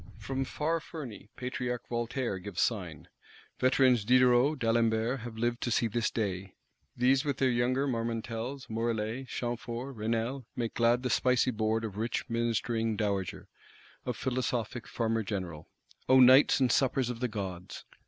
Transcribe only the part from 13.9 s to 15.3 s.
of philosophic Farmer